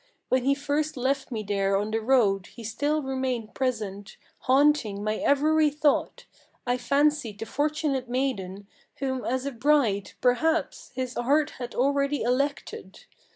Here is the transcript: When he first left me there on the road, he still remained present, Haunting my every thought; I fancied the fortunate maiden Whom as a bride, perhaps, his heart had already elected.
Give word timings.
When 0.29 0.45
he 0.45 0.55
first 0.55 0.97
left 0.97 1.31
me 1.31 1.43
there 1.43 1.77
on 1.77 1.91
the 1.91 2.01
road, 2.01 2.47
he 2.47 2.63
still 2.63 3.03
remained 3.03 3.53
present, 3.53 4.17
Haunting 4.39 5.03
my 5.03 5.17
every 5.17 5.69
thought; 5.69 6.25
I 6.65 6.75
fancied 6.79 7.37
the 7.37 7.45
fortunate 7.45 8.09
maiden 8.09 8.65
Whom 8.95 9.23
as 9.23 9.45
a 9.45 9.51
bride, 9.51 10.13
perhaps, 10.19 10.89
his 10.95 11.13
heart 11.13 11.51
had 11.59 11.75
already 11.75 12.23
elected. 12.23 13.05